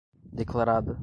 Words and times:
declarada 0.33 0.97